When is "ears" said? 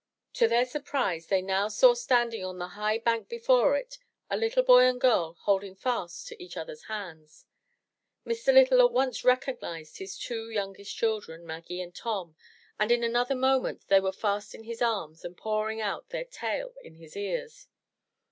17.15-17.67